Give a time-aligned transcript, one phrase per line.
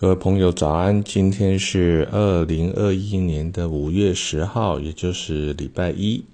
[0.00, 1.04] 各位朋友，早安！
[1.04, 6.24] 今天是二零二一年的五月十号，也就是礼拜一。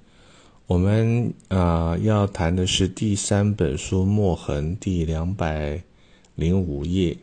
[0.68, 5.82] 我们啊要谈的是第三本书《墨痕》第两百
[6.36, 7.18] 零五页。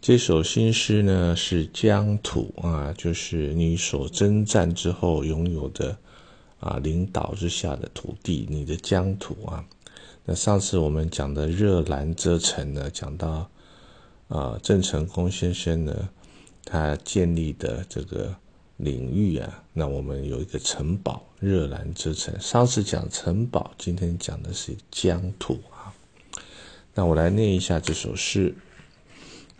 [0.00, 5.94] 这首新诗呢是疆土啊，就是你所征战之后拥有的
[6.60, 9.62] 啊领导之下的土地，你的疆土啊。
[10.24, 13.46] 那上次我们讲的热兰遮城呢，讲到。
[14.28, 16.08] 啊，郑成功先生呢，
[16.64, 18.34] 他建立的这个
[18.76, 22.38] 领域啊，那我们有一个城堡热兰遮城。
[22.38, 25.94] 上次讲城堡，今天讲的是疆土啊。
[26.94, 28.54] 那我来念一下这首诗：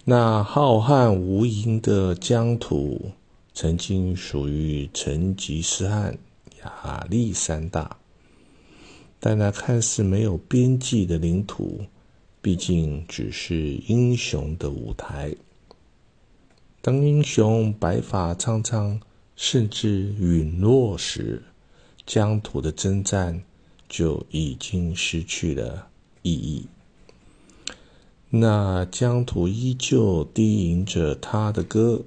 [0.05, 3.13] 那浩瀚无垠的疆土，
[3.55, 6.19] 曾经属于成吉思汗、
[6.63, 7.97] 亚历山大，
[9.19, 11.81] 但那看似没有边际的领土。
[12.41, 15.35] 毕竟只是英雄的舞台。
[16.81, 19.01] 当英雄白发苍苍，
[19.35, 21.43] 甚至陨落时，
[22.07, 23.43] 疆土的征战
[23.89, 25.89] 就已经失去了
[26.23, 26.67] 意义。
[28.31, 32.03] 那疆土依旧低吟着他的歌，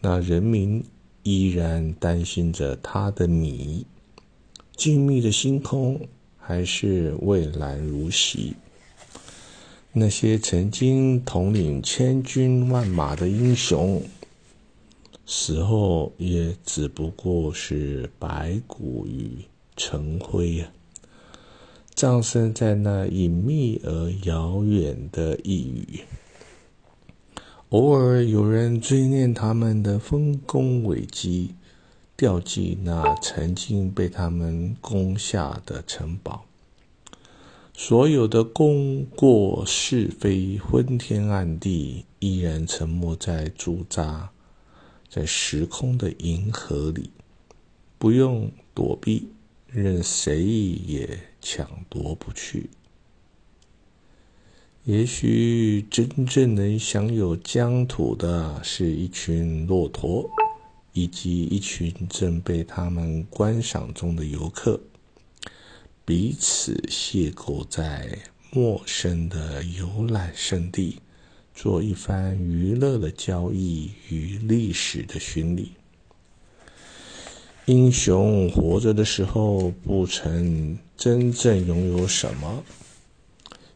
[0.00, 0.84] 那人民
[1.22, 3.84] 依然担心着他的米。
[4.76, 6.06] 静谧的星空
[6.38, 8.54] 还是蔚蓝如洗。
[9.98, 14.02] 那些曾经统领千军万马的英雄，
[15.24, 19.38] 死后也只不过是白骨与
[19.74, 20.68] 尘灰啊！
[21.94, 26.00] 葬身在那隐秘而遥远的异域。
[27.70, 31.54] 偶尔有人追念他们的丰功伟绩，
[32.18, 36.44] 吊祭那曾经被他们攻下的城堡。
[37.78, 44.30] 所有的功过是非、昏天暗地，依然沉没在驻扎
[45.10, 47.10] 在时空的银河里，
[47.98, 49.28] 不用躲避，
[49.68, 52.70] 任谁也抢夺不去。
[54.84, 60.26] 也许真正能享有疆土的，是一群骆驼，
[60.94, 64.80] 以及一群正被他们观赏中的游客。
[66.06, 68.16] 彼此邂逅在
[68.52, 71.00] 陌生的游览胜地，
[71.52, 75.72] 做一番娱乐的交易与历史的巡礼。
[77.64, 82.62] 英雄活着的时候，不曾真正拥有什么，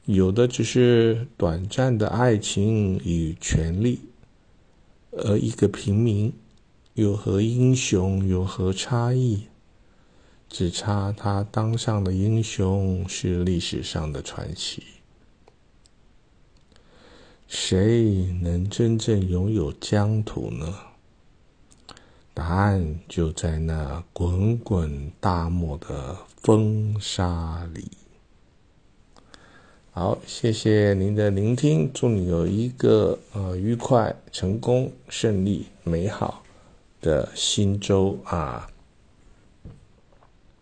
[0.05, 3.99] 有的只是短暂的爱情与权力。
[5.11, 6.33] 而一个平民，
[6.95, 9.50] 又和英雄有何差异？
[10.51, 14.83] 只差他当上的英雄是历史上的传奇。
[17.47, 20.75] 谁能真正拥有疆土呢？
[22.35, 27.89] 答案就在那滚滚大漠的风沙里。
[29.93, 36.43] 好，谢谢您的聆听，祝你有一个呃愉快、成功、胜利、美好
[37.01, 38.69] 的新周啊！